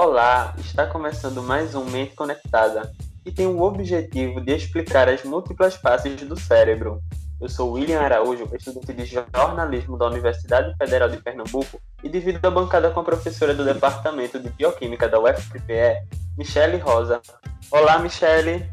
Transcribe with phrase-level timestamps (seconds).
[0.00, 5.74] Olá, está começando mais um Mente Conectada, que tem o objetivo de explicar as múltiplas
[5.74, 7.02] faces do cérebro.
[7.40, 12.48] Eu sou William Araújo, estudante de jornalismo da Universidade Federal de Pernambuco e divido a
[12.48, 17.20] bancada com a professora do Departamento de Bioquímica da UFPE, Michele Rosa.
[17.68, 18.70] Olá, Michele!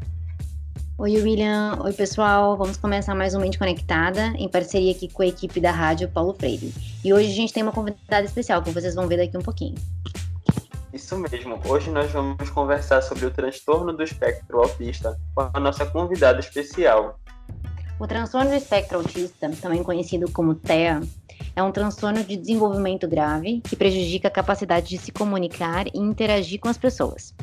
[0.96, 1.76] Oi, William.
[1.82, 2.56] Oi, pessoal.
[2.56, 6.32] Vamos começar mais um Mente Conectada, em parceria aqui com a equipe da rádio Paulo
[6.34, 6.72] Freire.
[7.04, 9.74] E hoje a gente tem uma convidada especial, que vocês vão ver daqui um pouquinho.
[10.92, 11.60] Isso mesmo.
[11.66, 17.18] Hoje nós vamos conversar sobre o transtorno do espectro autista com a nossa convidada especial.
[17.98, 21.00] O transtorno do espectro autista, também conhecido como TEA,
[21.54, 26.60] é um transtorno de desenvolvimento grave que prejudica a capacidade de se comunicar e interagir
[26.60, 27.34] com as pessoas.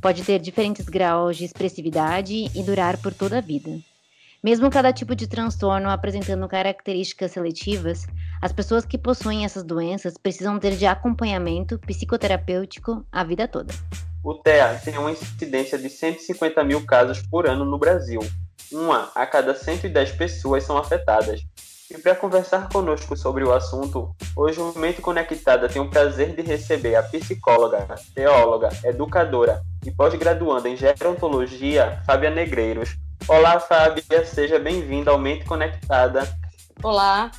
[0.00, 3.70] Pode ter diferentes graus de expressividade e durar por toda a vida.
[4.42, 8.04] Mesmo cada tipo de transtorno apresentando características seletivas,
[8.42, 13.72] as pessoas que possuem essas doenças precisam ter de acompanhamento psicoterapêutico a vida toda.
[14.24, 18.18] O TEA tem uma incidência de 150 mil casos por ano no Brasil.
[18.72, 21.40] Uma a cada 110 pessoas são afetadas.
[21.88, 26.42] E para conversar conosco sobre o assunto, hoje o Mente Conectada tem o prazer de
[26.42, 32.96] receber a psicóloga, teóloga, educadora e pós-graduanda em gerontologia, Fábia Negreiros.
[33.28, 36.26] Olá, Fábia, seja bem-vinda ao Mente Conectada.
[36.82, 37.30] Olá,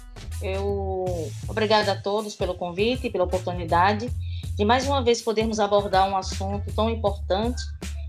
[0.43, 4.11] eu obrigada a todos pelo convite pela oportunidade
[4.55, 7.61] de mais uma vez podermos abordar um assunto tão importante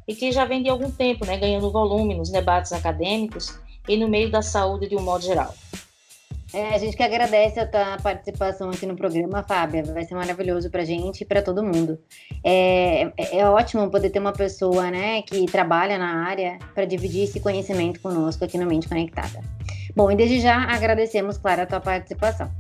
[0.07, 4.09] e que já vem de algum tempo, né, ganhando volume nos debates acadêmicos e no
[4.09, 5.55] meio da saúde de um modo geral.
[6.53, 9.83] É, a gente que agradece a tua participação aqui no programa, Fábia.
[9.83, 11.99] Vai ser maravilhoso para a gente e para todo mundo.
[12.45, 17.25] É, é, é, ótimo poder ter uma pessoa né, que trabalha na área para dividir
[17.25, 19.41] esse conhecimento conosco aqui no Mente Conectada.
[19.95, 22.51] Bom, e desde já agradecemos, claro, a tua participação.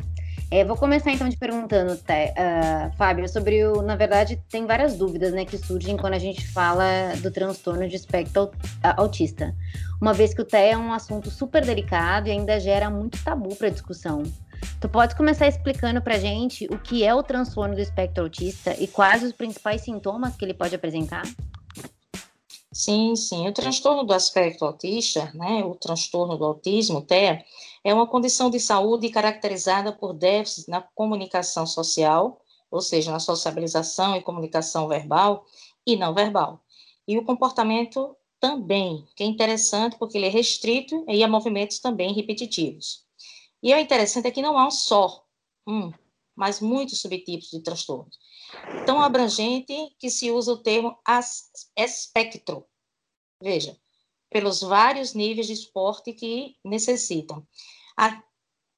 [0.50, 3.82] É, vou começar então te perguntando, uh, Fábio, sobre o.
[3.82, 6.84] Na verdade, tem várias dúvidas né, que surgem quando a gente fala
[7.20, 8.50] do transtorno de espectro
[8.96, 9.52] autista.
[10.00, 13.56] Uma vez que o TEA é um assunto super delicado e ainda gera muito tabu
[13.56, 14.22] para discussão.
[14.80, 18.86] Tu pode começar explicando para gente o que é o transtorno do espectro autista e
[18.86, 21.24] quais os principais sintomas que ele pode apresentar?
[22.74, 23.46] Sim, sim.
[23.46, 27.44] O transtorno do aspecto autista, né, o transtorno do autismo, TEA,
[27.84, 34.16] é uma condição de saúde caracterizada por déficits na comunicação social, ou seja, na sociabilização
[34.16, 35.46] e comunicação verbal
[35.86, 36.60] e não verbal.
[37.06, 42.12] E o comportamento também, que é interessante porque ele é restrito e a movimentos também
[42.12, 43.04] repetitivos.
[43.62, 45.24] E o interessante é que não há um só,
[45.64, 45.92] um,
[46.36, 48.10] mas muitos subtipos de transtorno
[48.86, 50.98] tão abrangente que se usa o termo
[51.76, 52.66] espectro.
[53.42, 53.76] Veja,
[54.30, 57.46] pelos vários níveis de esporte que necessitam.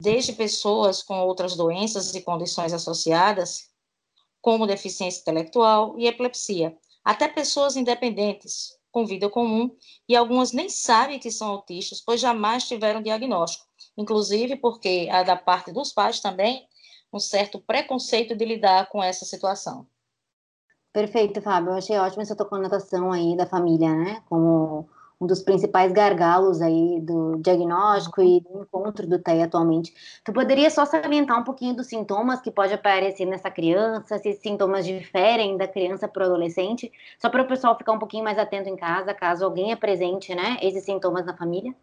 [0.01, 3.71] Desde pessoas com outras doenças e condições associadas,
[4.43, 9.75] como deficiência intelectual e epilepsia, até pessoas independentes, com vida comum,
[10.09, 15.37] e algumas nem sabem que são autistas, pois jamais tiveram diagnóstico, inclusive porque a da
[15.37, 16.67] parte dos pais também
[17.13, 19.87] um certo preconceito de lidar com essa situação.
[20.93, 21.71] Perfeito, Fábio.
[21.71, 24.23] Eu achei ótima essa tua conotação aí da família, né?
[24.29, 24.89] Como
[25.21, 29.95] um dos principais gargalos aí do diagnóstico e do encontro do TEI atualmente.
[30.25, 34.43] Tu poderia só salientar um pouquinho dos sintomas que pode aparecer nessa criança, se esses
[34.43, 38.39] sintomas diferem da criança para o adolescente, só para o pessoal ficar um pouquinho mais
[38.39, 41.75] atento em casa, caso alguém apresente, né, esses sintomas na família?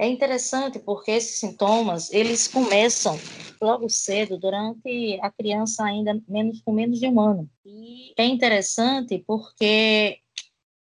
[0.00, 3.18] É interessante porque esses sintomas, eles começam
[3.60, 7.50] logo cedo, durante a criança ainda menos com menos de um ano.
[7.66, 10.18] E é interessante porque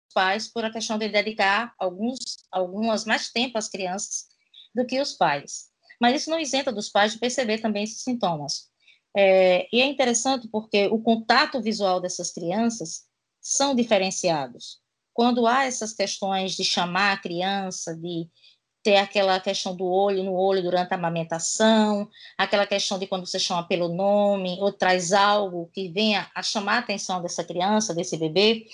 [0.07, 2.19] os pais, por a questão de dedicar alguns,
[2.51, 4.27] algumas mais tempo às crianças
[4.75, 5.72] do que os pais.
[6.00, 8.67] Mas isso não isenta dos pais de perceber também esses sintomas.
[9.17, 13.07] É, e é interessante porque o contato visual dessas crianças
[13.41, 14.79] são diferenciados.
[15.11, 18.30] Quando há essas questões de chamar a criança, de
[18.88, 23.38] ter aquela questão do olho no olho durante a amamentação, aquela questão de quando você
[23.38, 28.16] chama pelo nome ou traz algo que venha a chamar a atenção dessa criança, desse
[28.16, 28.66] bebê.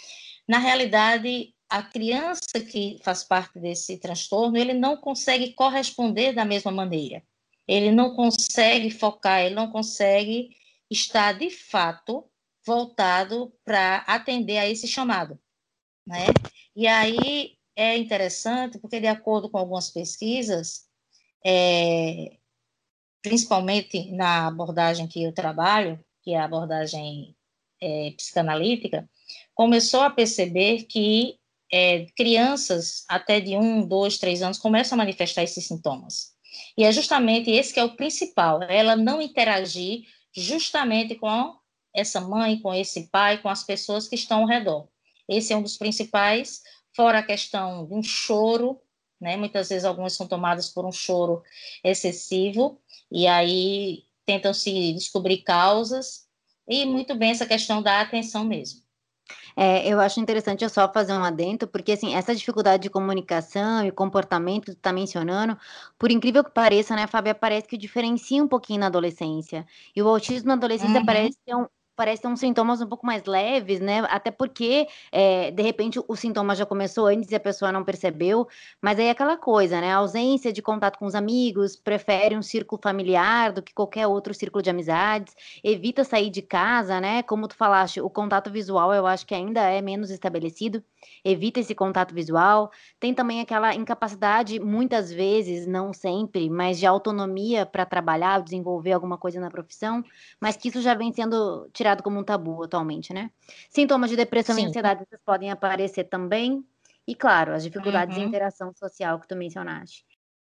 [0.47, 6.71] Na realidade, a criança que faz parte desse transtorno, ele não consegue corresponder da mesma
[6.71, 7.23] maneira.
[7.67, 10.51] Ele não consegue focar, ele não consegue
[10.91, 12.23] estar de fato
[12.63, 15.39] voltado para atender a esse chamado,
[16.05, 16.27] né?
[16.75, 20.85] E aí é interessante porque, de acordo com algumas pesquisas,
[21.45, 22.37] é,
[23.21, 27.35] principalmente na abordagem que eu trabalho, que é a abordagem
[27.81, 29.09] é, psicanalítica,
[29.55, 31.37] começou a perceber que
[31.71, 36.33] é, crianças até de um, dois, três anos começam a manifestar esses sintomas.
[36.77, 40.03] E é justamente esse que é o principal, ela não interagir
[40.35, 41.55] justamente com
[41.95, 44.87] essa mãe, com esse pai, com as pessoas que estão ao redor.
[45.27, 46.61] Esse é um dos principais,
[46.95, 48.79] fora a questão de um choro,
[49.19, 49.37] né?
[49.37, 51.43] Muitas vezes algumas são tomadas por um choro
[51.83, 52.79] excessivo,
[53.11, 56.27] e aí tentam se descobrir causas,
[56.67, 58.83] e muito bem essa questão da atenção mesmo.
[59.55, 63.85] É, eu acho interessante eu só fazer um adendo, porque assim, essa dificuldade de comunicação
[63.85, 65.57] e comportamento que tu tá mencionando,
[65.97, 69.65] por incrível que pareça, né, Fábia, parece que diferencia um pouquinho na adolescência.
[69.95, 71.05] E o autismo na adolescência uhum.
[71.05, 73.99] parece ser um, parece ter uns sintomas um pouco mais leves, né?
[74.09, 78.47] Até porque, é, de repente, o sintoma já começou antes e a pessoa não percebeu.
[78.81, 79.91] Mas aí é aquela coisa, né?
[79.93, 84.33] A ausência de contato com os amigos, prefere um círculo familiar do que qualquer outro
[84.33, 87.23] círculo de amizades, evita sair de casa, né?
[87.23, 90.83] Como tu falaste, o contato visual eu acho que ainda é menos estabelecido,
[91.23, 92.71] evita esse contato visual.
[92.99, 99.17] Tem também aquela incapacidade, muitas vezes, não sempre, mas de autonomia para trabalhar, desenvolver alguma
[99.17, 100.03] coisa na profissão,
[100.39, 103.31] mas que isso já vem sendo tirado como um tabu atualmente, né?
[103.69, 104.63] Sintomas de depressão Sim.
[104.63, 106.63] e ansiedade podem aparecer também.
[107.07, 108.23] E, claro, as dificuldades uhum.
[108.23, 110.05] de interação social que tu mencionaste.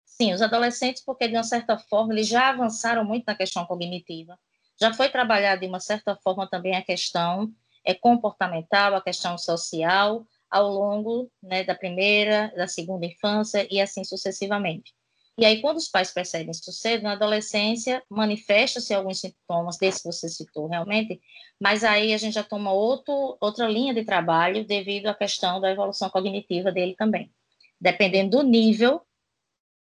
[0.05, 4.39] Sim, os adolescentes, porque de uma certa forma eles já avançaram muito na questão cognitiva.
[4.81, 7.53] Já foi trabalhada de uma certa forma também a questão
[7.85, 14.05] é, comportamental, a questão social, ao longo né, da primeira, da segunda infância e assim
[14.05, 14.95] sucessivamente.
[15.37, 20.13] E aí, quando os pais percebem isso cedo, na adolescência, manifesta-se alguns sintomas, desse que
[20.13, 21.21] você citou realmente,
[21.61, 25.73] mas aí a gente já toma outro, outra linha de trabalho devido à questão da
[25.73, 27.33] evolução cognitiva dele também,
[27.81, 29.01] dependendo do nível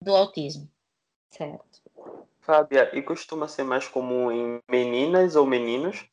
[0.01, 0.71] do autismo.
[1.33, 1.83] Certo.
[2.39, 6.09] Fábia, e costuma ser mais comum em meninas ou meninos?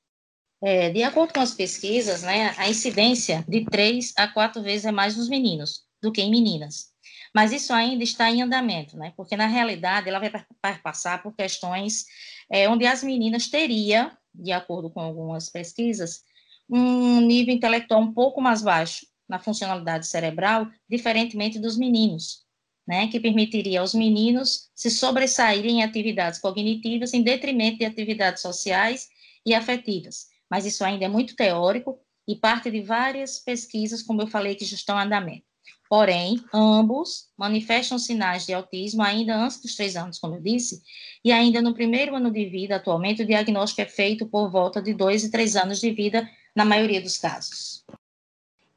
[0.63, 4.92] É, de acordo com as pesquisas, né, a incidência de três a quatro vezes é
[4.92, 6.92] mais nos meninos do que em meninas.
[7.33, 9.13] Mas isso ainda está em andamento, né?
[9.15, 12.06] Porque na realidade ela vai passar por questões
[12.50, 16.24] é, onde as meninas teriam, de acordo com algumas pesquisas,
[16.69, 22.44] um nível intelectual um pouco mais baixo na funcionalidade cerebral, diferentemente dos meninos,
[22.88, 23.07] né?
[23.07, 29.07] Que permitiria aos meninos se sobressaírem em atividades cognitivas em detrimento de atividades sociais
[29.45, 30.27] e afetivas.
[30.49, 34.65] Mas isso ainda é muito teórico e parte de várias pesquisas, como eu falei, que
[34.65, 35.45] já estão em andamento.
[35.89, 40.81] Porém, ambos manifestam sinais de autismo ainda antes dos três anos, como eu disse,
[41.23, 44.94] e ainda no primeiro ano de vida, atualmente, o diagnóstico é feito por volta de
[44.94, 47.85] dois e três anos de vida, na maioria dos casos.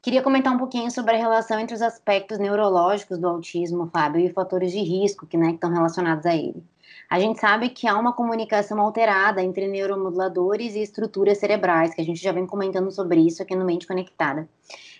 [0.01, 4.31] Queria comentar um pouquinho sobre a relação entre os aspectos neurológicos do autismo, Fábio, e
[4.31, 6.63] fatores de risco que, né, que estão relacionados a ele.
[7.09, 12.05] A gente sabe que há uma comunicação alterada entre neuromoduladores e estruturas cerebrais, que a
[12.05, 14.47] gente já vem comentando sobre isso aqui no Mente Conectada.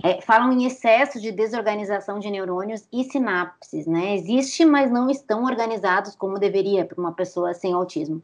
[0.04, 4.16] É, falam em excesso de desorganização de neurônios e sinapses, né?
[4.16, 8.22] Existe, mas não estão organizados como deveria para uma pessoa sem autismo.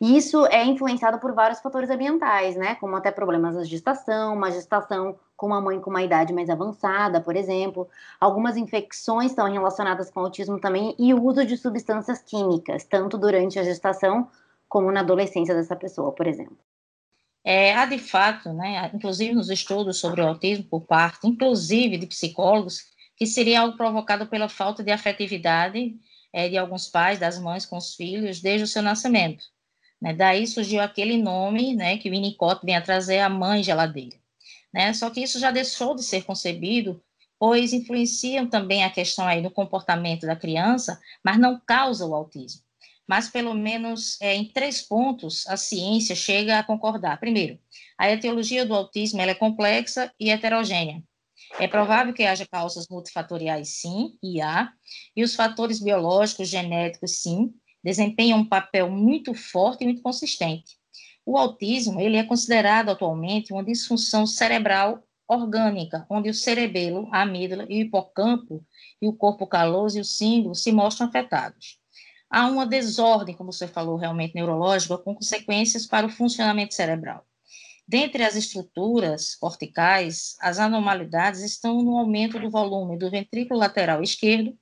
[0.00, 2.74] E isso é influenciado por vários fatores ambientais, né?
[2.74, 7.18] Como até problemas da gestação, uma gestação com uma mãe com uma idade mais avançada,
[7.18, 7.88] por exemplo.
[8.20, 13.58] Algumas infecções estão relacionadas com autismo também e o uso de substâncias químicas, tanto durante
[13.58, 14.28] a gestação
[14.68, 16.58] como na adolescência dessa pessoa, por exemplo.
[17.42, 22.06] É, há de fato, né, inclusive nos estudos sobre o autismo por parte, inclusive de
[22.06, 25.94] psicólogos, que seria algo provocado pela falta de afetividade
[26.34, 29.46] é, de alguns pais, das mães com os filhos, desde o seu nascimento.
[29.98, 30.12] Né?
[30.12, 34.19] Daí surgiu aquele nome né, que o Winnicott vem a trazer, a mãe geladeira
[34.72, 34.92] né?
[34.92, 37.02] Só que isso já deixou de ser concebido,
[37.38, 42.62] pois influenciam também a questão aí do comportamento da criança, mas não causa o autismo.
[43.08, 47.18] Mas pelo menos é, em três pontos a ciência chega a concordar.
[47.18, 47.58] Primeiro,
[47.98, 51.02] a etiologia do autismo é complexa e heterogênea.
[51.58, 54.72] É provável que haja causas multifatoriais, sim, e há,
[55.16, 60.79] e os fatores biológicos, genéticos, sim, desempenham um papel muito forte e muito consistente.
[61.24, 67.64] O autismo, ele é considerado atualmente uma disfunção cerebral orgânica, onde o cerebelo, a amígdala
[67.68, 68.64] e o hipocampo
[69.00, 71.78] e o corpo caloso e o símbolo se mostram afetados.
[72.28, 77.24] Há uma desordem, como você falou, realmente neurológica, com consequências para o funcionamento cerebral.
[77.86, 84.56] Dentre as estruturas corticais, as anormalidades estão no aumento do volume do ventrículo lateral esquerdo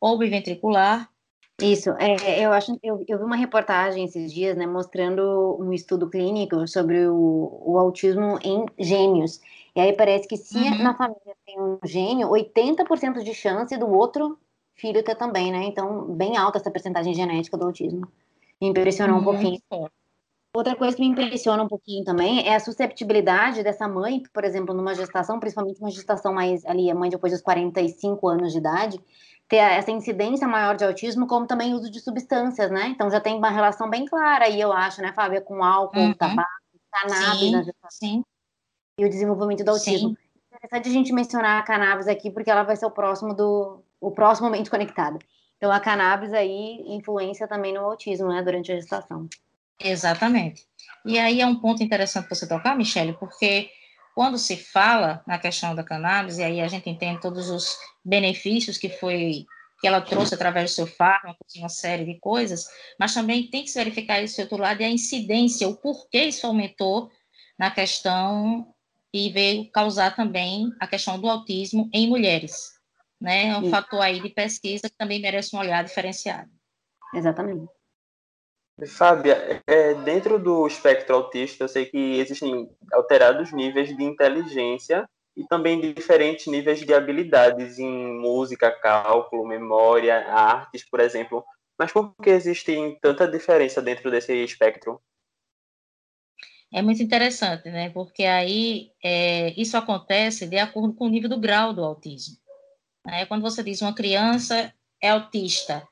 [0.00, 1.08] ou biventricular
[1.60, 6.08] isso, é, eu acho, eu, eu vi uma reportagem esses dias, né, mostrando um estudo
[6.08, 9.40] clínico sobre o, o autismo em gêmeos.
[9.74, 10.82] E aí parece que se uhum.
[10.82, 14.38] na família tem um gênio, 80% de chance do outro
[14.74, 15.64] filho ter também, né?
[15.64, 18.06] Então, bem alta essa percentagem genética do autismo.
[18.60, 19.60] Me impressionou um pouquinho.
[20.54, 24.74] Outra coisa que me impressiona um pouquinho também é a susceptibilidade dessa mãe, por exemplo,
[24.74, 29.00] numa gestação, principalmente uma gestação mais ali, a mãe depois dos 45 anos de idade,
[29.48, 32.88] ter essa incidência maior de autismo, como também uso de substâncias, né?
[32.88, 36.14] Então já tem uma relação bem clara aí, eu acho, né, Fábia, com álcool, uhum.
[36.14, 36.48] tabaco,
[36.90, 37.90] cannabis sim, na gestação.
[37.90, 38.24] Sim.
[38.98, 40.10] E o desenvolvimento do autismo.
[40.10, 40.16] Sim.
[40.52, 43.82] É interessante a gente mencionar a cannabis aqui, porque ela vai ser o próximo do
[44.00, 45.18] o próximo momento conectado.
[45.56, 49.28] Então a cannabis aí influencia também no autismo, né, durante a gestação.
[49.78, 50.66] Exatamente.
[51.04, 53.70] E aí é um ponto interessante você tocar, Michele, porque
[54.14, 58.76] quando se fala na questão da cannabis, e aí a gente entende todos os benefícios
[58.76, 59.46] que foi
[59.80, 62.68] que ela trouxe através do seu fármaco, uma série de coisas,
[63.00, 66.46] mas também tem que se verificar esse outro lado e a incidência, o porquê isso
[66.46, 67.10] aumentou
[67.58, 68.72] na questão
[69.12, 72.54] e veio causar também a questão do autismo em mulheres,
[73.20, 73.48] né?
[73.48, 73.70] É um Sim.
[73.70, 76.50] fator aí de pesquisa que também merece um olhar diferenciado.
[77.12, 77.66] Exatamente.
[78.86, 85.46] Fábia, é, dentro do espectro autista, eu sei que existem alterados níveis de inteligência e
[85.46, 91.44] também diferentes níveis de habilidades em música, cálculo, memória, artes, por exemplo.
[91.78, 95.00] Mas por que existe tanta diferença dentro desse espectro?
[96.72, 97.90] É muito interessante, né?
[97.90, 102.36] Porque aí é, isso acontece de acordo com o nível do grau do autismo.
[103.06, 103.26] Né?
[103.26, 105.86] Quando você diz uma criança é autista,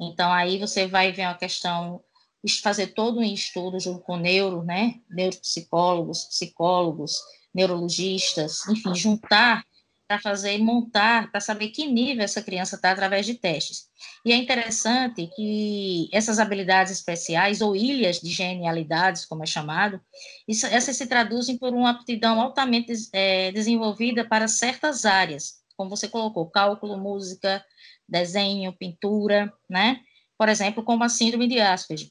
[0.00, 2.02] então aí você vai ver uma questão
[2.48, 7.20] fazer todo um estudo junto com neuro, né, neuropsicólogos, psicólogos,
[7.54, 9.64] neurologistas, enfim, juntar
[10.06, 13.88] para fazer montar, para saber que nível essa criança está através de testes.
[14.24, 20.00] E é interessante que essas habilidades especiais, ou ilhas de genialidades, como é chamado,
[20.46, 26.08] isso, essas se traduzem por uma aptidão altamente é, desenvolvida para certas áreas, como você
[26.08, 27.64] colocou, cálculo, música,
[28.08, 30.00] desenho, pintura, né?
[30.38, 32.10] Por exemplo, como a síndrome de Asperger.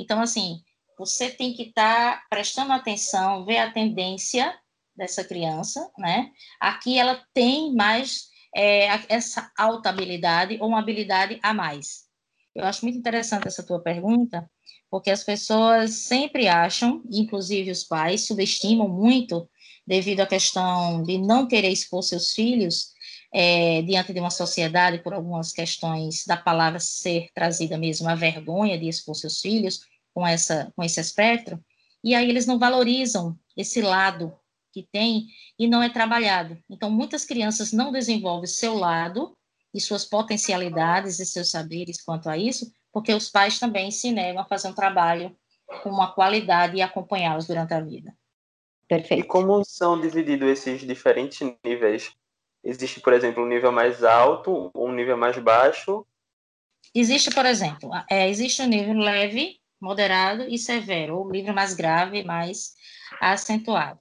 [0.00, 0.62] Então, assim,
[0.98, 4.54] você tem que estar tá prestando atenção, ver a tendência
[4.96, 6.30] dessa criança, né?
[6.60, 12.04] Aqui ela tem mais é, essa alta habilidade ou uma habilidade a mais.
[12.54, 14.50] Eu acho muito interessante essa tua pergunta,
[14.90, 19.48] porque as pessoas sempre acham, inclusive os pais, subestimam muito
[19.86, 22.92] devido à questão de não querer expor seus filhos
[23.32, 28.78] é, diante de uma sociedade por algumas questões da palavra ser trazida mesmo a vergonha
[28.78, 29.80] de expor seus filhos
[30.12, 31.62] com essa com esse espectro
[32.02, 34.34] e aí eles não valorizam esse lado
[34.72, 35.26] que tem
[35.58, 36.56] e não é trabalhado.
[36.68, 39.36] Então muitas crianças não desenvolvem seu lado
[39.74, 44.42] e suas potencialidades e seus saberes quanto a isso, porque os pais também se negam
[44.42, 45.36] a fazer um trabalho
[45.82, 48.12] com uma qualidade e acompanhá-los durante a vida.
[48.88, 49.24] Perfeito.
[49.24, 52.12] E como são divididos esses diferentes níveis
[52.62, 56.06] Existe, por exemplo, um nível mais alto, um nível mais baixo?
[56.94, 62.22] Existe, por exemplo, é, existe um nível leve, moderado e severo, ou nível mais grave,
[62.22, 62.74] mais
[63.20, 63.98] acentuado.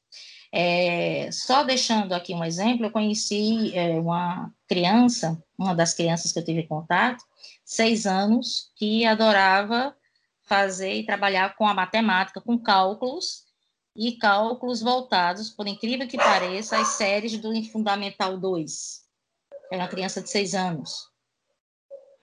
[0.51, 6.39] É, só deixando aqui um exemplo, eu conheci é, uma criança, uma das crianças que
[6.39, 7.23] eu tive contato,
[7.63, 9.95] seis anos, que adorava
[10.43, 13.43] fazer e trabalhar com a matemática, com cálculos,
[13.99, 19.01] e cálculos voltados, por incrível que pareça, às séries do Fundamental 2.
[19.69, 21.09] É uma criança de seis anos.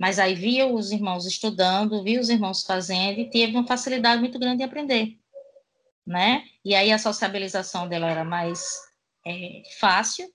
[0.01, 4.39] Mas aí via os irmãos estudando, via os irmãos fazendo e teve uma facilidade muito
[4.39, 5.19] grande de aprender,
[6.07, 6.45] né?
[6.65, 8.67] E aí a sociabilização dela era mais
[9.27, 10.27] é, fácil,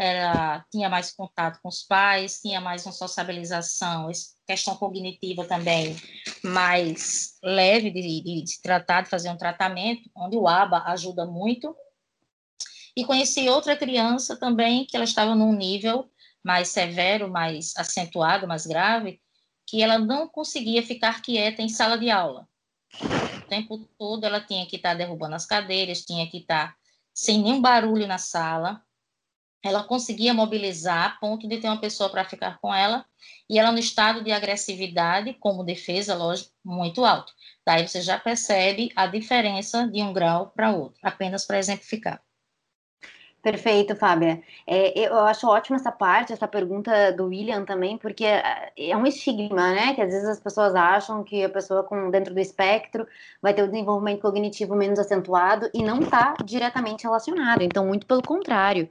[0.00, 4.10] era, tinha mais contato com os pais, tinha mais uma sociabilização,
[4.46, 5.94] questão cognitiva também
[6.42, 11.76] mais leve de, de, de tratar, de fazer um tratamento, onde o ABA ajuda muito.
[12.96, 16.10] E conheci outra criança também, que ela estava num nível
[16.42, 19.20] mais severo, mais acentuado, mais grave,
[19.66, 22.48] que ela não conseguia ficar quieta em sala de aula.
[23.44, 26.74] O tempo todo ela tinha que estar derrubando as cadeiras, tinha que estar
[27.14, 28.82] sem nenhum barulho na sala,
[29.62, 33.04] ela conseguia mobilizar a ponto de ter uma pessoa para ficar com ela,
[33.48, 37.32] e ela no estado de agressividade, como defesa, lógico, muito alto.
[37.66, 42.22] Daí você já percebe a diferença de um grau para outro, apenas para exemplificar.
[43.42, 44.42] Perfeito, Fábia.
[44.66, 49.06] É, eu acho ótima essa parte, essa pergunta do William também, porque é, é um
[49.06, 49.94] estigma, né?
[49.94, 53.06] Que às vezes as pessoas acham que a pessoa com dentro do espectro
[53.40, 57.62] vai ter o desenvolvimento cognitivo menos acentuado e não está diretamente relacionado.
[57.62, 58.90] Então, muito pelo contrário.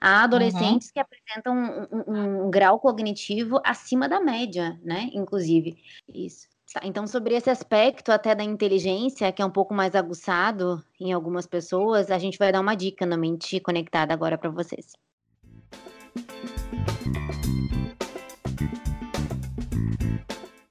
[0.00, 0.92] Há adolescentes uhum.
[0.94, 5.10] que apresentam um, um, um, grau cognitivo acima da média, né?
[5.12, 5.76] Inclusive.
[6.08, 6.48] Isso.
[6.72, 11.12] Tá, então, sobre esse aspecto até da inteligência, que é um pouco mais aguçado em
[11.12, 14.92] algumas pessoas, a gente vai dar uma dica na mente conectada agora para vocês.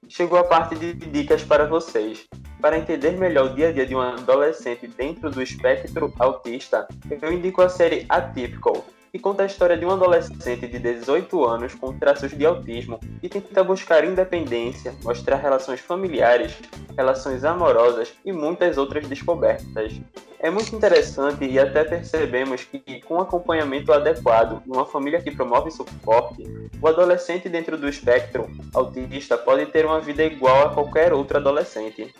[0.08, 2.26] Chegou a parte de dicas para vocês.
[2.60, 6.88] Para entender melhor o dia a dia de um adolescente dentro do espectro autista,
[7.22, 11.74] eu indico a série Atypical, e conta a história de um adolescente de 18 anos
[11.74, 16.56] com traços de autismo e tenta buscar independência, mostrar relações familiares,
[16.96, 20.00] relações amorosas e muitas outras descobertas.
[20.38, 25.70] É muito interessante e até percebemos que, com acompanhamento adequado e uma família que promove
[25.70, 26.44] suporte,
[26.80, 32.14] o adolescente dentro do espectro autista pode ter uma vida igual a qualquer outro adolescente.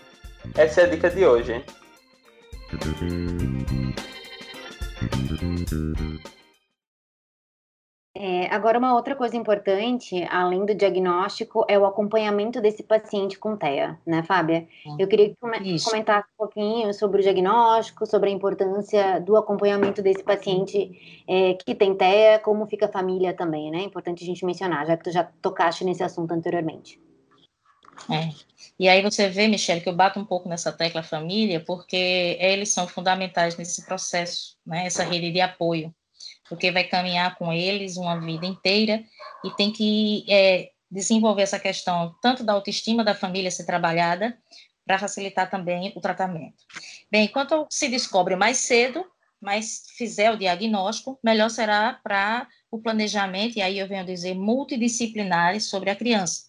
[0.55, 1.65] Essa é a dica de hoje.
[8.13, 13.57] É, agora, uma outra coisa importante, além do diagnóstico, é o acompanhamento desse paciente com
[13.57, 14.67] TEA, né, Fábia?
[14.99, 20.25] Eu queria que comentasse um pouquinho sobre o diagnóstico, sobre a importância do acompanhamento desse
[20.25, 23.79] paciente é, que tem TEA, como fica a família também, né?
[23.79, 27.01] É importante a gente mencionar, já que tu já tocaste nesse assunto anteriormente.
[28.11, 28.31] É.
[28.77, 32.71] E aí você vê, Michelle, que eu bato um pouco nessa tecla família, porque eles
[32.71, 34.87] são fundamentais nesse processo, né?
[34.87, 35.95] Essa rede de apoio
[36.51, 39.05] porque vai caminhar com eles uma vida inteira
[39.45, 44.37] e tem que é, desenvolver essa questão tanto da autoestima da família ser trabalhada
[44.85, 46.57] para facilitar também o tratamento.
[47.09, 49.07] Bem, quanto se descobre mais cedo,
[49.41, 55.65] mais fizer o diagnóstico, melhor será para o planejamento, e aí eu venho dizer multidisciplinares
[55.65, 56.47] sobre a criança,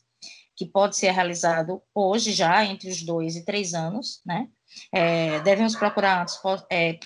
[0.55, 4.47] que pode ser realizado hoje já, entre os dois e três anos, né?
[4.93, 6.25] É, devemos procurar
[6.69, 6.99] é,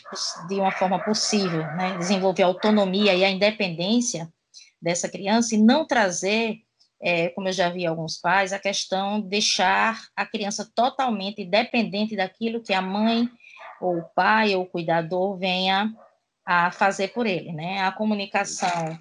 [0.48, 4.32] de uma forma possível, né, desenvolver a autonomia e a independência
[4.82, 6.58] dessa criança e não trazer,
[7.02, 12.16] é, como eu já vi alguns pais, a questão de deixar a criança totalmente dependente
[12.16, 13.30] daquilo que a mãe
[13.82, 15.94] ou o pai ou o cuidador venha
[16.46, 17.82] a fazer por ele, né?
[17.82, 18.98] A comunicação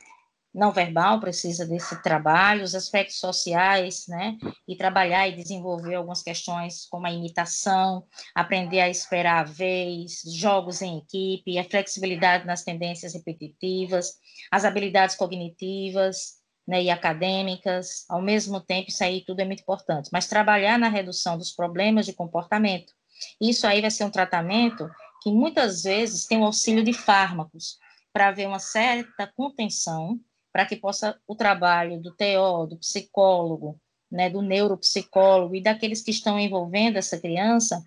[0.55, 4.39] não verbal precisa desse trabalho, os aspectos sociais, né?
[4.69, 10.81] E trabalhar e desenvolver algumas questões como a imitação, aprender a esperar a vez, jogos
[10.81, 14.15] em equipe, a flexibilidade nas tendências repetitivas,
[14.51, 20.09] as habilidades cognitivas, né, e acadêmicas, ao mesmo tempo, isso aí tudo é muito importante,
[20.13, 22.93] mas trabalhar na redução dos problemas de comportamento.
[23.41, 24.89] Isso aí vai ser um tratamento
[25.23, 27.79] que muitas vezes tem o auxílio de fármacos
[28.13, 30.19] para haver uma certa contenção
[30.55, 33.77] para que possa o trabalho do TO, do psicólogo,
[34.09, 37.83] né, do neuropsicólogo e daqueles que estão envolvendo essa criança,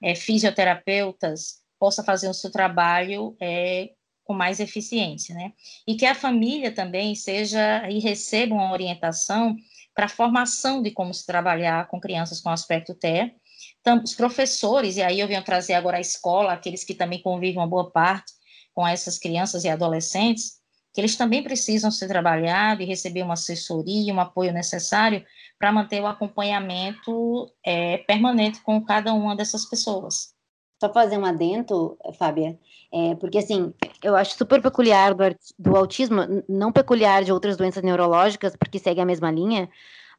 [0.00, 3.90] é, fisioterapeutas, possa fazer o seu trabalho é,
[4.22, 5.52] com mais eficiência, né?
[5.84, 9.56] E que a família também seja e receba uma orientação
[9.92, 13.34] para a formação de como se trabalhar com crianças com aspecto TE.
[13.80, 17.58] Então, os professores, e aí eu venho trazer agora a escola, aqueles que também convivem
[17.58, 18.32] uma boa parte
[18.72, 20.61] com essas crianças e adolescentes,
[20.92, 25.24] que eles também precisam ser trabalhados e receber uma assessoria, um apoio necessário
[25.58, 30.34] para manter o acompanhamento é, permanente com cada uma dessas pessoas.
[30.78, 32.58] Só fazer um adendo, Fábia,
[32.92, 35.24] é, porque assim, eu acho super peculiar do,
[35.58, 39.70] do autismo, não peculiar de outras doenças neurológicas, porque segue a mesma linha,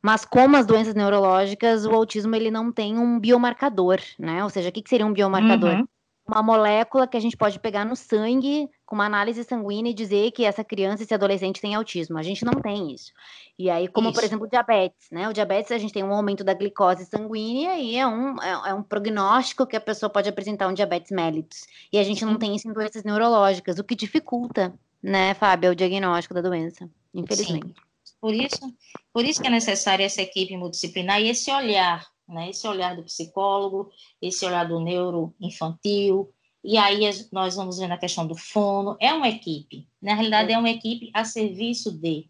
[0.02, 4.44] mas como as doenças neurológicas, o autismo ele não tem um biomarcador, né?
[4.44, 5.76] Ou seja, o que, que seria um biomarcador?
[5.76, 5.88] Uhum
[6.26, 10.32] uma molécula que a gente pode pegar no sangue, com uma análise sanguínea e dizer
[10.32, 12.18] que essa criança, esse adolescente tem autismo.
[12.18, 13.12] A gente não tem isso.
[13.60, 14.16] E aí, como isso.
[14.16, 15.28] por exemplo o diabetes, né?
[15.28, 18.74] O diabetes a gente tem um aumento da glicose sanguínea e é um, é, é
[18.74, 21.66] um prognóstico que a pessoa pode apresentar um diabetes mellitus.
[21.92, 25.76] E a gente não tem isso em doenças neurológicas, o que dificulta, né, Fábio, o
[25.76, 27.68] diagnóstico da doença, infelizmente.
[27.68, 27.74] Sim.
[28.22, 28.74] Por isso,
[29.12, 32.50] por isso que é necessária essa equipe multidisciplinar e esse olhar né?
[32.50, 36.34] Esse olhar do psicólogo, esse olhar do neuroinfantil,
[36.64, 40.58] e aí nós vamos ver na questão do fono, é uma equipe, na realidade é
[40.58, 42.30] uma equipe a serviço de,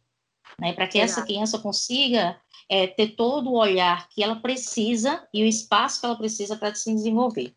[0.60, 0.74] né?
[0.74, 5.48] Para que essa criança consiga é, ter todo o olhar que ela precisa e o
[5.48, 7.54] espaço que ela precisa para se desenvolver.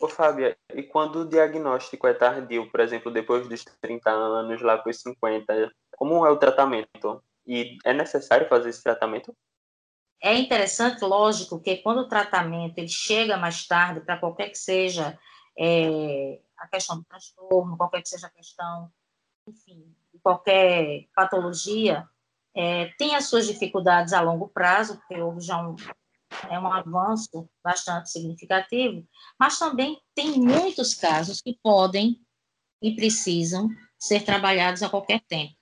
[0.00, 4.76] Ô, Fábia, e quando o diagnóstico é tardio, por exemplo, depois dos 30 anos, lá
[4.76, 7.22] para os 50, como é o tratamento?
[7.46, 9.34] E é necessário fazer esse tratamento?
[10.24, 15.18] É interessante, lógico, que quando o tratamento ele chega mais tarde, para qualquer que seja
[15.58, 18.90] é, a questão do transtorno, qualquer que seja a questão,
[19.46, 22.08] enfim, qualquer patologia,
[22.56, 25.76] é, tem as suas dificuldades a longo prazo, porque houve já um,
[26.48, 29.06] é um avanço bastante significativo,
[29.38, 32.18] mas também tem muitos casos que podem
[32.80, 35.52] e precisam ser trabalhados a qualquer tempo.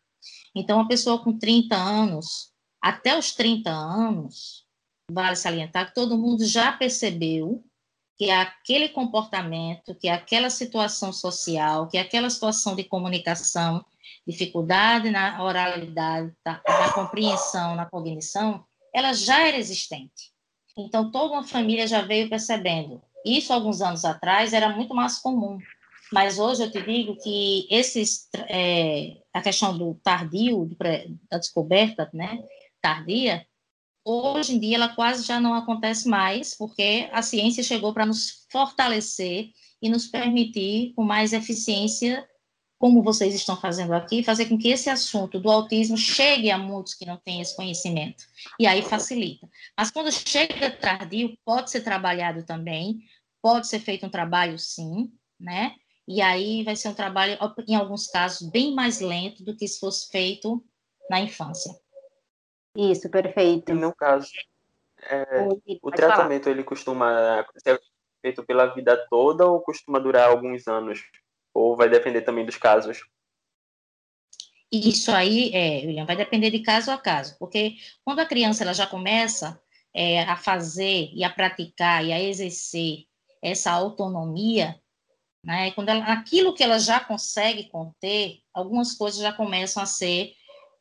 [0.54, 2.51] Então, uma pessoa com 30 anos,
[2.82, 4.66] até os 30 anos,
[5.10, 7.64] vale salientar que todo mundo já percebeu
[8.18, 13.84] que aquele comportamento, que aquela situação social, que aquela situação de comunicação,
[14.26, 20.32] dificuldade na oralidade, tá, na compreensão, na cognição, ela já era existente.
[20.76, 23.02] Então, toda uma família já veio percebendo.
[23.24, 25.58] Isso, alguns anos atrás, era muito mais comum.
[26.12, 30.70] Mas hoje eu te digo que esses, é, a questão do tardio,
[31.30, 32.38] da descoberta, né,
[32.82, 33.46] tardia,
[34.04, 38.46] hoje em dia ela quase já não acontece mais, porque a ciência chegou para nos
[38.50, 42.28] fortalecer e nos permitir, com mais eficiência,
[42.78, 46.94] como vocês estão fazendo aqui, fazer com que esse assunto do autismo chegue a muitos
[46.94, 48.24] que não têm esse conhecimento.
[48.58, 49.48] E aí facilita.
[49.78, 53.00] Mas quando chega tardio, pode ser trabalhado também,
[53.40, 55.76] pode ser feito um trabalho sim, né?
[56.08, 59.78] E aí vai ser um trabalho, em alguns casos, bem mais lento do que se
[59.78, 60.64] fosse feito
[61.08, 61.72] na infância.
[62.76, 63.72] Isso, perfeito.
[63.72, 64.30] E no caso,
[65.02, 65.48] é,
[65.82, 66.56] o tratamento falar.
[66.56, 67.80] ele costuma ser
[68.20, 71.00] feito pela vida toda ou costuma durar alguns anos?
[71.52, 73.02] Ou vai depender também dos casos?
[74.70, 78.72] Isso aí, é, William, vai depender de caso a caso, porque quando a criança ela
[78.72, 79.60] já começa
[79.92, 83.04] é, a fazer e a praticar e a exercer
[83.42, 84.80] essa autonomia,
[85.44, 90.32] né, quando ela, aquilo que ela já consegue conter, algumas coisas já começam a ser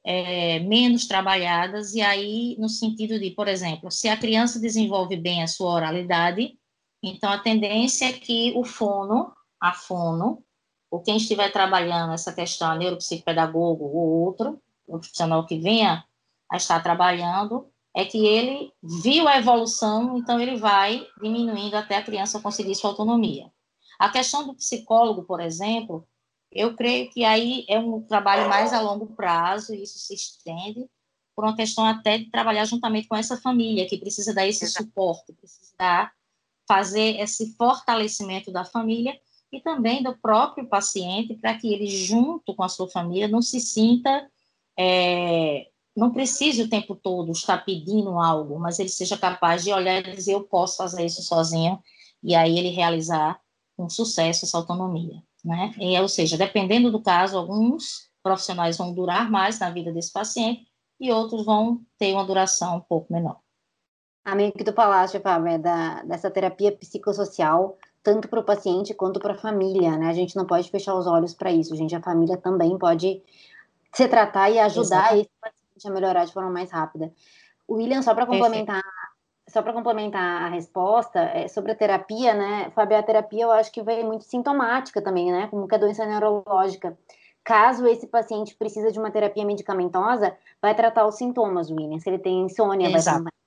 [0.04, 5.44] é, menos trabalhadas, e aí, no sentido de, por exemplo, se a criança desenvolve bem
[5.44, 6.58] a sua oralidade,
[7.04, 10.44] então a tendência é que o fono, a fono,
[10.90, 16.04] ou quem estiver trabalhando essa questão, neuropsicopedagogo ou outro, o profissional que venha
[16.52, 22.04] a estar trabalhando, é que ele viu a evolução, então ele vai diminuindo até a
[22.04, 23.52] criança conseguir sua autonomia.
[24.00, 26.08] A questão do psicólogo, por exemplo,
[26.52, 30.90] eu creio que aí é um trabalho mais a longo prazo, e isso se estende
[31.34, 35.32] por uma questão até de trabalhar juntamente com essa família, que precisa dar esse suporte,
[35.34, 36.12] precisa dar,
[36.68, 39.18] fazer esse fortalecimento da família
[39.52, 43.60] e também do próprio paciente, para que ele, junto com a sua família, não se
[43.62, 44.30] sinta,
[44.78, 50.06] é, não precise o tempo todo estar pedindo algo, mas ele seja capaz de olhar
[50.06, 51.82] e dizer: eu posso fazer isso sozinho,
[52.24, 53.42] e aí ele realizar
[53.76, 55.74] com sucesso essa autonomia né?
[55.78, 60.66] E, ou seja, dependendo do caso, alguns profissionais vão durar mais na vida desse paciente
[61.00, 63.40] e outros vão ter uma duração um pouco menor.
[64.24, 69.20] Amigo que tu falaste, Fábio, é da, dessa terapia psicossocial, tanto para o paciente quanto
[69.20, 70.10] para a família, né?
[70.10, 71.96] A gente não pode fechar os olhos para isso, gente.
[71.96, 73.24] A família também pode
[73.94, 77.12] se tratar e ajudar esse paciente a melhorar de forma mais rápida.
[77.70, 78.81] William, só para complementar
[79.48, 83.72] só para complementar a resposta, é, sobre a terapia, né, Fábio, a terapia eu acho
[83.72, 86.98] que vem muito sintomática também, né, como que a doença neurológica.
[87.44, 92.00] Caso esse paciente precisa de uma terapia medicamentosa, vai tratar os sintomas, William.
[92.00, 93.24] Se ele tem insônia, Exato.
[93.24, 93.42] vai tratar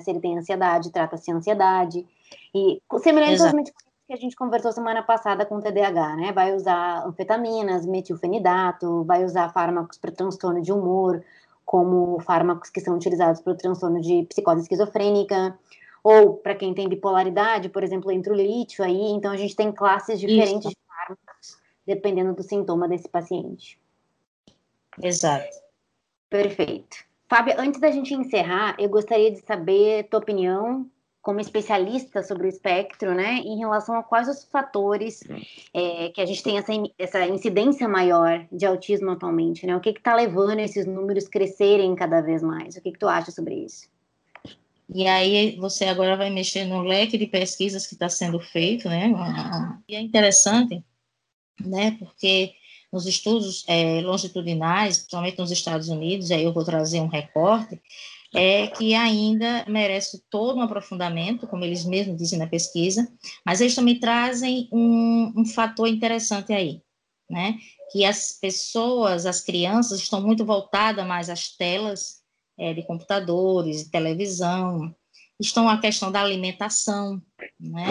[0.00, 2.04] se ele tem ansiedade, trata-se ansiedade.
[2.52, 6.32] E semelhante aos medicamentos que a gente conversou semana passada com o TDAH, né?
[6.32, 11.22] Vai usar anfetaminas, metilfenidato, vai usar fármacos para transtorno de humor,
[11.68, 15.58] como fármacos que são utilizados para o transtorno de psicose esquizofrênica,
[16.02, 19.70] ou para quem tem bipolaridade, por exemplo, entra o lítio aí, então a gente tem
[19.70, 20.70] classes diferentes Isso.
[20.70, 23.78] de fármacos, dependendo do sintoma desse paciente.
[25.02, 25.58] Exato.
[26.30, 26.96] Perfeito.
[27.28, 32.48] Fábio, antes da gente encerrar, eu gostaria de saber tua opinião como especialista sobre o
[32.48, 35.22] espectro, né, em relação a quais os fatores
[35.74, 39.76] é, que a gente tem essa, essa incidência maior de autismo atualmente, né?
[39.76, 42.76] O que está levando esses números crescerem cada vez mais?
[42.76, 43.88] O que, que tu acha sobre isso?
[44.94, 49.12] E aí você agora vai mexer no leque de pesquisas que está sendo feito, né?
[49.86, 50.82] E é interessante,
[51.60, 51.96] né?
[51.98, 52.54] Porque
[52.90, 57.80] nos estudos é, longitudinais, principalmente nos Estados Unidos, aí eu vou trazer um recorte,
[58.34, 63.10] é que ainda merece todo um aprofundamento, como eles mesmos dizem na pesquisa,
[63.44, 66.82] mas eles também trazem um, um fator interessante aí,
[67.30, 67.56] né?
[67.90, 72.22] Que as pessoas, as crianças, estão muito voltadas mais às telas
[72.58, 74.94] é, de computadores, de televisão,
[75.40, 77.22] estão a questão da alimentação,
[77.58, 77.86] né?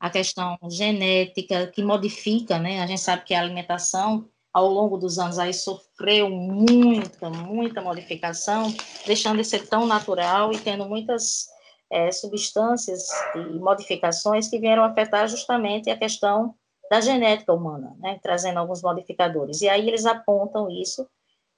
[0.00, 2.80] A questão genética que modifica, né?
[2.80, 8.72] A gente sabe que a alimentação ao longo dos anos aí sofreu muita, muita modificação,
[9.04, 11.48] deixando de ser tão natural e tendo muitas
[11.90, 16.54] é, substâncias e modificações que vieram afetar justamente a questão
[16.88, 19.60] da genética humana, né, trazendo alguns modificadores.
[19.60, 21.04] E aí eles apontam isso,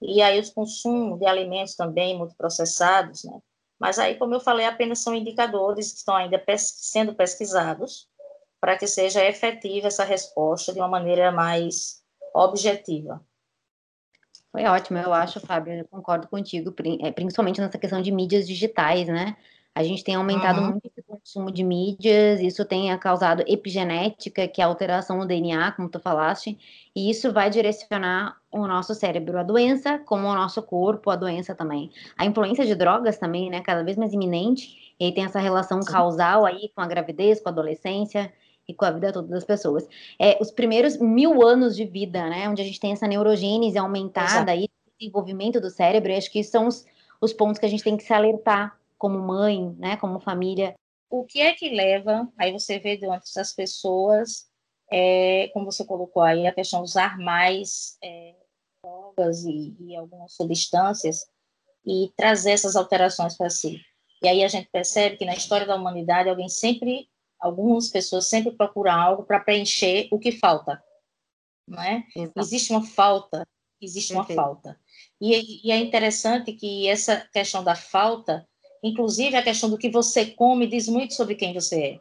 [0.00, 3.38] e aí os consumos de alimentos também muito processados, né,
[3.78, 8.08] mas aí, como eu falei, apenas são indicadores que estão ainda pes sendo pesquisados
[8.58, 12.05] para que seja efetiva essa resposta de uma maneira mais
[12.44, 13.20] objetiva.
[14.52, 19.06] Foi ótimo, eu acho, Fábio, eu concordo contigo, é, principalmente nessa questão de mídias digitais,
[19.06, 19.36] né?
[19.74, 20.70] A gente tem aumentado uhum.
[20.70, 25.72] muito o consumo de mídias, isso tem causado epigenética, que é a alteração no DNA,
[25.72, 26.58] como tu falaste,
[26.96, 31.54] e isso vai direcionar o nosso cérebro à doença, como o nosso corpo à doença
[31.54, 31.90] também.
[32.16, 35.82] A influência de drogas também, né, cada vez mais iminente, e aí tem essa relação
[35.82, 35.92] Sim.
[35.92, 38.32] causal aí com a gravidez, com a adolescência,
[38.68, 39.86] e com a vida toda das pessoas.
[40.18, 44.54] É, os primeiros mil anos de vida, né, onde a gente tem essa neurogênese aumentada
[44.54, 46.84] e desenvolvimento do cérebro, acho que são os,
[47.20, 50.74] os pontos que a gente tem que se alertar como mãe, né, como família.
[51.10, 54.46] O que é que leva, aí você vê durante as pessoas
[54.90, 58.34] é, como você colocou aí, a questão de usar mais é,
[58.82, 61.26] drogas e, e algumas substâncias
[61.84, 63.80] e trazer essas alterações para si.
[64.22, 67.08] E aí a gente percebe que na história da humanidade alguém sempre,
[67.40, 70.82] algumas pessoas sempre procuram algo para preencher o que falta,
[71.66, 72.04] não é?
[72.36, 73.46] Existe uma falta,
[73.80, 74.38] existe Perfeito.
[74.38, 74.80] uma falta.
[75.20, 78.46] E, e, é interessante que essa questão da falta,
[78.82, 81.98] inclusive a questão do que você come, diz muito sobre quem você é.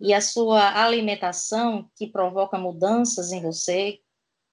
[0.00, 4.00] E a sua alimentação, que provoca mudanças em você,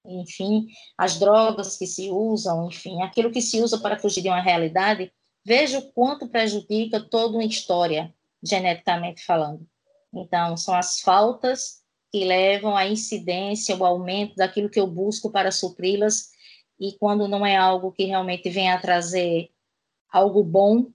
[0.06, 4.42] enfim, as drogas que se usam, enfim, aquilo que se usa para fugir de uma
[4.42, 5.12] realidade,
[5.46, 9.68] veja o quanto prejudica toda uma história, geneticamente falando.
[10.14, 15.52] Então, são as faltas que levam à incidência, o aumento daquilo que eu busco para
[15.52, 16.32] supri-las,
[16.80, 19.50] e quando não é algo que realmente venha a trazer
[20.12, 20.92] algo bom,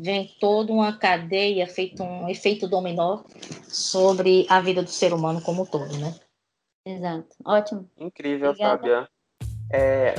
[0.00, 3.22] vem toda uma cadeia, feito um efeito dominó
[3.68, 6.18] sobre a vida do ser humano como um todo, né?
[6.84, 7.28] Exato.
[7.44, 7.88] Ótimo.
[7.98, 8.78] Incrível, Obrigada.
[8.78, 9.08] Fábia.
[9.72, 10.14] É,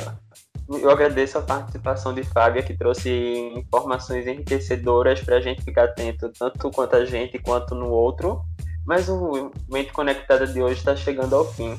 [0.79, 3.10] eu agradeço a participação de Fábia, que trouxe
[3.55, 8.41] informações enriquecedoras para a gente ficar atento, tanto quanto a gente quanto no outro.
[8.86, 11.77] Mas o Mente Conectada de hoje está chegando ao fim.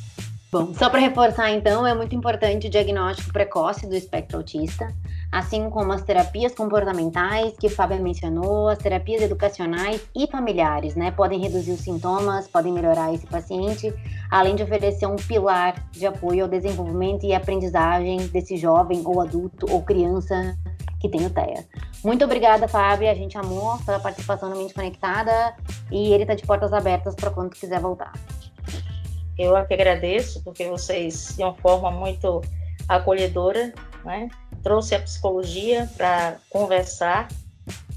[0.50, 4.86] Bom, só para reforçar então, é muito importante o diagnóstico precoce do espectro autista
[5.32, 11.10] assim como as terapias comportamentais que Fábio mencionou, as terapias educacionais e familiares, né?
[11.10, 13.92] Podem reduzir os sintomas, podem melhorar esse paciente,
[14.30, 19.66] além de oferecer um pilar de apoio ao desenvolvimento e aprendizagem desse jovem ou adulto
[19.72, 20.54] ou criança
[21.00, 21.64] que tem o TEA.
[22.04, 23.10] Muito obrigada, Fábio.
[23.10, 25.56] A gente amou pela participação no Mente Conectada
[25.90, 28.12] e ele está de portas abertas para quando quiser voltar.
[29.38, 32.42] Eu é que agradeço, porque vocês, de uma forma muito
[32.86, 33.72] acolhedora,
[34.04, 34.28] né,
[34.62, 37.28] trouxe a psicologia para conversar,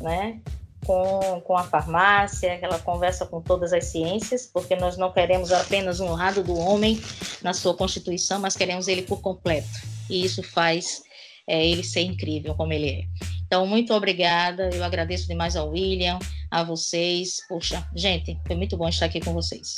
[0.01, 0.39] né,
[0.85, 5.99] com, com a farmácia, ela conversa com todas as ciências, porque nós não queremos apenas
[5.99, 7.01] um lado do homem
[7.41, 9.67] na sua constituição, mas queremos ele por completo.
[10.09, 11.01] E isso faz
[11.47, 13.03] é, ele ser incrível como ele é.
[13.45, 14.69] Então, muito obrigada.
[14.73, 17.37] Eu agradeço demais ao William, a vocês.
[17.47, 19.75] Poxa, gente, foi muito bom estar aqui com vocês.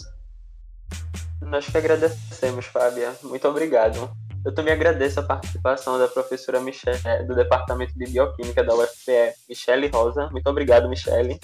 [1.42, 3.14] Nós que agradecemos, Fábia.
[3.24, 4.10] Muito obrigado.
[4.46, 9.88] Eu também agradeço a participação da professora Michelle, do Departamento de Bioquímica da UFPE, Michele
[9.88, 10.30] Rosa.
[10.32, 11.40] Muito obrigado, Michele.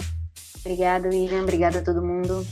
[0.60, 1.42] Obrigado, William.
[1.42, 2.46] Obrigado a todo mundo.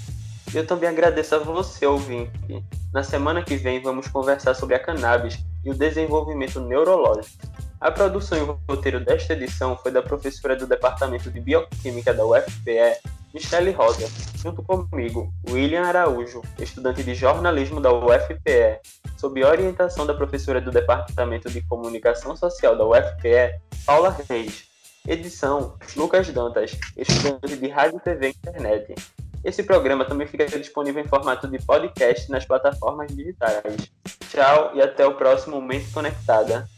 [0.54, 2.64] Eu também agradeço a você, ouvinte.
[2.94, 7.51] Na semana que vem vamos conversar sobre a cannabis e o desenvolvimento neurológico.
[7.82, 12.24] A produção e o roteiro desta edição foi da professora do Departamento de Bioquímica da
[12.24, 13.02] UFPE,
[13.34, 18.80] Michele Rosa, junto comigo, William Araújo, estudante de jornalismo da UFPE,
[19.18, 24.70] sob orientação da professora do Departamento de Comunicação Social da UFPE, Paula Reis.
[25.08, 28.94] Edição: Lucas Dantas, estudante de Rádio, TV e Internet.
[29.44, 33.92] Esse programa também fica disponível em formato de podcast nas plataformas digitais.
[34.30, 36.70] Tchau e até o próximo Mente Conectada.